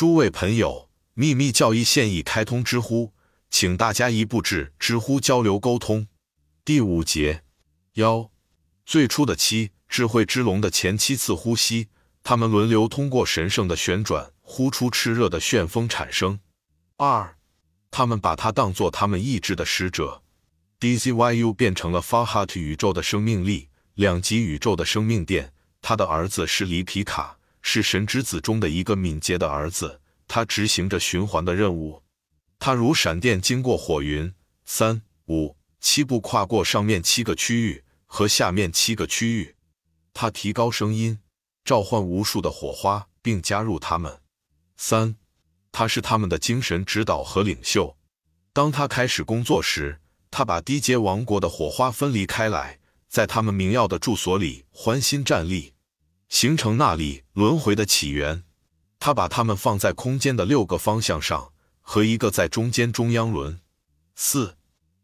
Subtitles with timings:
[0.00, 3.12] 诸位朋友，秘密教义现已开通知乎，
[3.50, 6.08] 请大家一步至知乎交流沟通。
[6.64, 7.42] 第五节
[7.96, 8.30] 幺，
[8.86, 11.88] 最初的七智慧之龙的前七次呼吸，
[12.22, 16.40] 他们轮流通过神圣的旋转，呼出炽热的旋风产生。
[16.96, 17.36] 二，
[17.90, 20.22] 他们把它当作他们意志的使者。
[20.80, 25.52] DZYU 变成了 Farhat 宇宙的生命力，两极宇宙的生命电。
[25.82, 27.39] 他的儿子是里皮卡。
[27.62, 32.02] 是神之子中的一个敏捷的儿子，他执行着循环的任务。
[32.58, 34.32] 他如闪电经过火云，
[34.64, 39.56] 三五七步跨过上面七个区域和下面七个区域。
[40.12, 41.18] 他提高声音，
[41.64, 44.20] 召唤无数的火花，并加入他们。
[44.76, 45.16] 三，
[45.72, 47.96] 他是他们的精神指导和领袖。
[48.52, 55.72] 当他开始工作时，他把低阶王国的火花分离开来，在他们明耀的住所里欢欣站立。
[56.30, 58.44] 形成那里轮回的起源，
[59.00, 61.52] 他把它们放在空间的六个方向上，
[61.82, 63.60] 和一个在中间中央轮。
[64.14, 64.56] 四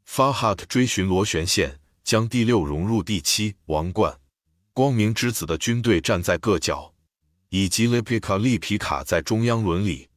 [0.08, 4.18] ，Farhat 追寻螺旋线，将第六融入第七王冠。
[4.72, 6.94] 光明之子的军队站在各角，
[7.48, 10.08] 以及 Lipika 利皮卡在中央轮里。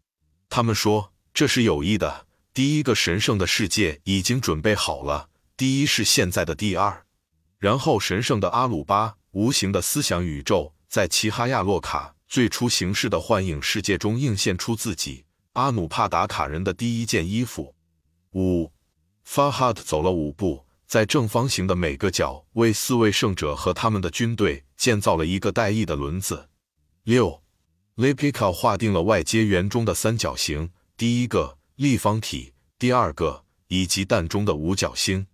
[0.48, 2.28] 他们说这是有意的。
[2.53, 7.05] 第一个神圣的世界已经准备好了，第一是现在的第二，
[7.58, 10.73] 然后神圣的阿鲁巴，无形的思想宇宙。
[10.90, 15.23] 在齐哈亚洛卡最初形式的幻影世界中映现出自己，
[15.54, 17.76] 阿努帕达卡人的第一件衣服。
[18.34, 18.72] 五
[19.23, 26.50] ，Farhat 走了五步，在正方形的每个角为四位圣者和他们的军队建造了一个带翼的轮子。
[27.04, 27.44] 六
[27.95, 35.28] ，Lipika 划定了外接圆中的三角形，第一个立方体，第二个以及蛋中的五角星。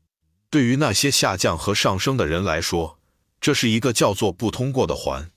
[0.49, 2.99] 对于那些下降和上升的人来说，
[3.39, 5.31] 这是一个叫做不通过的环。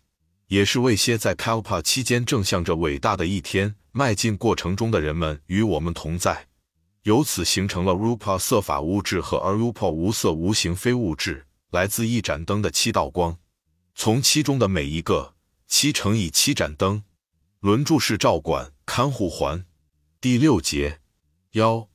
[0.49, 6.49] 也是为些在 Kalpa 期间正向着伟大的一天迈进过程中的人们与我们同在，
[7.03, 13.39] 由此形成了 Rupa 色法物质和 Arupa 无色无形非物质，来自一盏灯的七道光，
[13.95, 15.34] 从其中的每一个
[15.67, 17.05] 七乘以七盏灯，
[17.61, 19.67] 轮柱式照管看护环。
[20.19, 21.01] 第六节
[21.53, 21.89] 幺，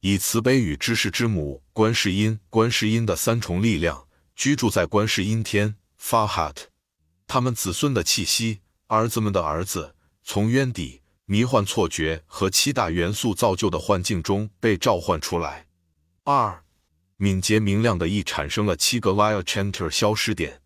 [0.00, 6.66] 以慈悲与知识之母观世音观世音的三重力量居住在观世音天 Farhat。
[7.26, 15.66] 他们子孙的气息，儿子们的儿子，从渊底、迷幻错觉和七大元素造就的幻境中被召唤出来。
[16.24, 16.62] 二，
[17.16, 20.62] 敏捷明亮的翼产生了七个 Lyle Chanter 消失点，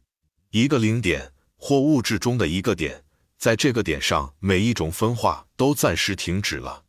[0.51, 3.05] 一个零点或物质中的一个点，
[3.39, 6.85] 在这个点上，每一种分化都暂时停止了，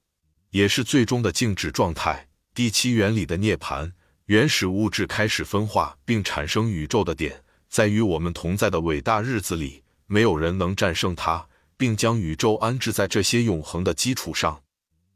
[0.49, 2.27] 也是最终的静止状态。
[2.53, 3.93] 第七原理的涅槃，
[4.25, 7.43] 原始物质开始分化并产生宇宙的点。
[7.71, 14.61] 在与我们同在的伟大日子里，没有人能战胜它，并将宇宙安置在这些永恒的基础上，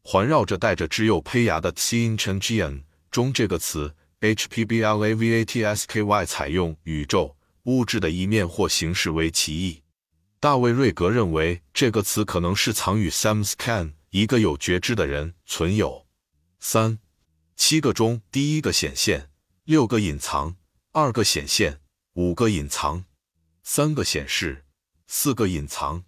[0.02, 9.84] 环绕着带着只有胚芽的 Tsinchenjian 中这个词，“h p b l a v a t s k y” 采用宇宙物质的一面或形式为其意。
[10.40, 16.06] 大卫瑞格认为这个词可能是藏于 Samscan 一个有觉知的人存有。
[16.62, 17.00] 三
[17.58, 19.30] 七个中第一个显现，
[19.66, 20.56] 六个隐藏，
[20.94, 21.82] 二个显现。
[22.16, 23.03] 五个隐藏，
[23.62, 24.64] 三个显示，
[25.06, 26.06] 四个隐藏，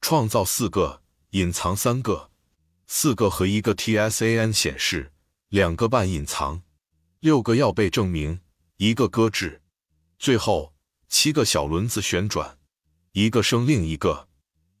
[0.00, 1.02] 创造四个
[1.32, 2.30] 隐藏，三个，
[2.86, 5.12] 四个和一个 TSAN 显示，
[5.48, 6.62] 两个半隐藏，
[7.20, 8.40] 六个要被证明，
[8.78, 9.60] 一个搁置，
[10.18, 10.72] 最后
[11.06, 12.58] 七个小轮子旋转，
[13.12, 14.28] 一个生另一个。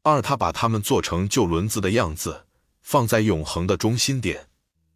[0.04, 2.46] 二，他把它们做成旧轮子的样子，
[2.80, 4.48] 放在永恒的中心点。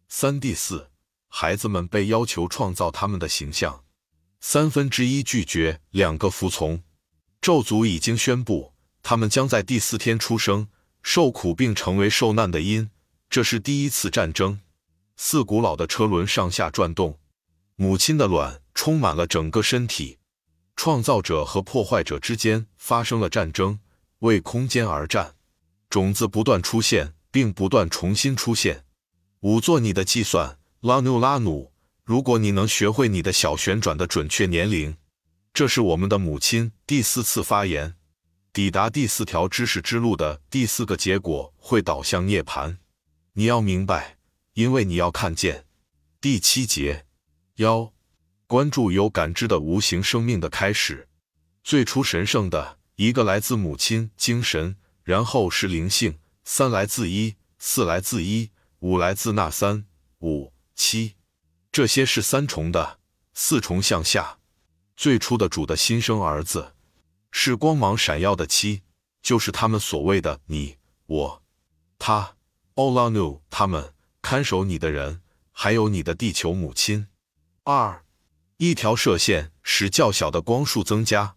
[0.09, 0.89] 三 D 四，
[1.27, 3.83] 孩子们被要求创造他们的形象。
[4.39, 6.83] 三分之一拒绝，两个服从。
[7.41, 10.67] 咒诅已经宣布，他们将在第四天出生，
[11.01, 12.89] 受苦并成为受难的因。
[13.29, 14.59] 这是第一次战争。
[15.15, 17.19] 四古老的车轮上下转动，
[17.75, 20.19] 母亲的卵充满了整个身体。
[20.75, 23.79] 创造者和破坏者之间发生了战争，
[24.19, 25.33] 为空间而战。
[25.89, 28.85] 种子不断出现，并不断重新出现。
[29.39, 31.71] 五做你的计算，拉努拉努。
[32.07, 34.95] 如果你能学会你的小旋转的准确年龄，
[35.53, 37.95] 这是我们的母亲第四次发言。
[38.53, 42.77] 抵达第四条知识之路的第四个结果会导向涅槃。
[43.33, 44.15] 你要明白，
[44.53, 45.65] 因为你要看见。
[46.21, 47.05] 第七节
[47.55, 47.91] 幺，
[48.47, 51.09] 关注有感知的无形生命的开始。
[51.61, 56.19] 最初神圣的一个来自母亲精神，然后是灵性。
[56.45, 59.83] 三来自一，四来自一，五来自那三
[60.19, 61.16] 五七。
[61.77, 62.97] 这些是三重的，
[63.35, 64.39] 四重向下。
[64.95, 66.73] 最初的主的新生儿子
[67.29, 68.81] 是光芒闪耀的七，
[69.21, 71.43] 就是他们所谓的你、我、
[71.99, 72.33] 他。
[72.73, 73.93] 欧拉努他们
[74.23, 75.21] 看守你的人，
[75.51, 77.09] 还有你的地球母亲。
[77.63, 78.03] 二，
[78.57, 81.35] 一条射线使较小的光束增加。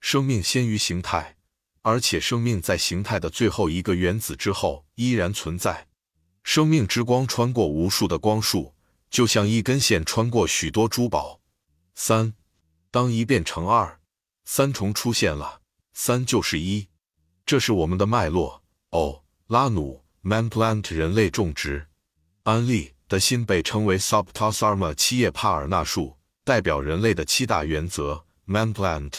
[0.00, 1.36] 生命先于形态，
[1.82, 5.88] 而且生命在形态的最后一个原子之后依然存在。
[6.42, 8.73] 生命之光穿过无数的光束，
[9.14, 11.40] 就像一根线穿过许多珠宝。
[11.94, 12.34] 三，
[12.90, 14.00] 当一变成二，
[14.44, 15.60] 三重出现了，
[15.92, 16.88] 三就是一，
[17.46, 18.64] 这是我们的脉络。
[18.90, 21.86] 哦，拉努 （Man-Plant） 人类种植，
[22.42, 28.24] 安利的心被称为 Saptasarma 七叶帕尔纳树，代表人类的七大原则。
[28.46, 29.12] Man-Plant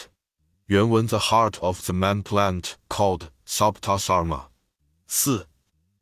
[0.66, 4.48] 原文 The heart of the Man-Plant called Saptasarma。
[5.06, 5.48] 四。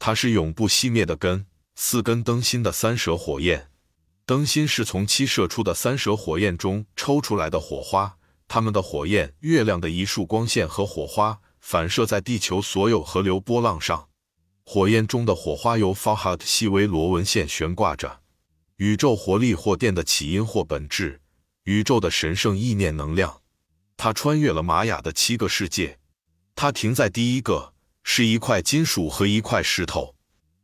[0.00, 3.70] 它是永不熄灭的根，四根灯芯的三蛇火焰。
[4.26, 8.17] 灯芯是从七射出的三蛇火焰中抽出来的火花，
[8.49, 14.09] 它们的火焰，月亮的一束光线和火花反射在地球所有河流波浪上。
[14.65, 18.21] 火焰中的火花由 Fahad 细微螺纹线悬挂着。
[18.76, 21.21] 宇宙活力或电的起因或本质，
[21.65, 23.43] 宇宙的神圣意念能量。
[23.97, 25.99] 它穿越了玛雅的七个世界，
[26.56, 27.75] 它停在第一个。
[28.06, 30.15] 是一块金属和一块石头，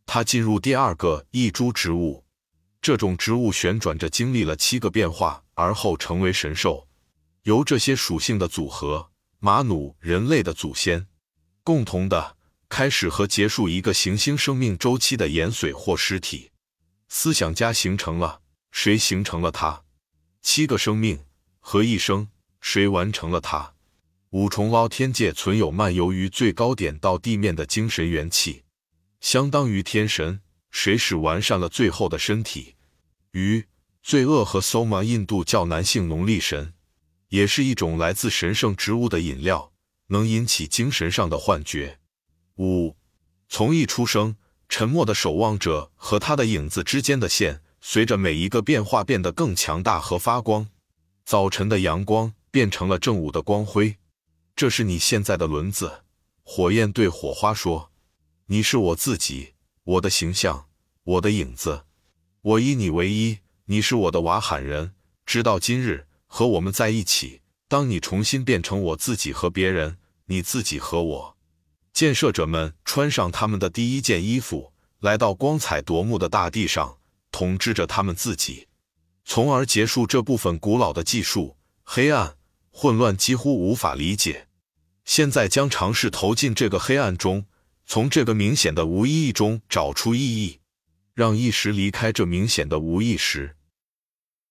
[0.05, 2.23] 它进入第二个一株植物，
[2.83, 6.89] 这种植物旋转着经历了七个变化，而后成为神兽。
[7.43, 11.07] 由这些属性的组合，马努人类的祖先
[11.63, 12.37] 共同的
[12.69, 16.51] 开始和结束一个行星生命周期的盐水或尸体。
[17.09, 18.41] 思想家形成了
[18.71, 18.97] 谁？
[18.97, 19.83] 形成了它？
[20.41, 21.25] 七个生命
[21.59, 22.29] 和一生，
[22.61, 23.75] 谁完成了它？
[24.31, 28.65] 五重捞天界存有漫游于最高点到地面的精神元气，
[29.21, 30.41] 相当于天神。
[30.71, 32.77] 谁使完善了最后的身体？
[33.33, 33.67] 鱼、
[34.03, 36.75] 罪恶和 Soma 印度教男性农历神，
[37.29, 39.73] 也是一种来自神圣植物的饮料，
[40.09, 41.99] 能引起精神上的幻觉。
[42.57, 42.97] 五，
[43.49, 44.37] 从一出生，
[44.69, 50.69] 沉默的守望者和他的影子之间的线，随着每一个变化变得更强大和发光。
[51.25, 53.97] 早晨的阳光变成了正午的光辉。
[54.57, 56.03] 这是你现在的轮子，
[56.43, 57.93] 火焰对火花说
[58.47, 59.55] ：“你是我自己，
[59.91, 60.67] 我的形象，
[61.03, 61.83] 我的影子，
[62.43, 64.93] 我以你为一，你是我的瓦罕人，
[65.27, 67.41] 直到今日和我们在一起。
[67.67, 69.97] 当你重新变成我自己和别人，
[70.27, 71.37] 你自己和我。”
[71.93, 76.99] 建设者们穿上他们的第一件衣服，来到光彩夺目的大地上，
[77.33, 78.69] 统治着他们自己，
[79.25, 81.57] 从而结束这部分古老的技术。
[81.83, 82.37] 黑暗、
[82.71, 84.47] 混乱几乎无法理解。
[85.05, 87.47] 现在将尝试投进这个黑暗中，
[87.93, 90.61] 从这个明显的无意义中找出意义，
[91.13, 93.57] 让意识离开这明显的无意识。